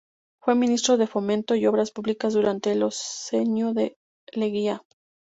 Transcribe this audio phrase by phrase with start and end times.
[0.41, 3.99] Fue Ministro de Fomento y Obras Públicas durante el Oncenio de
[4.33, 4.81] Leguía.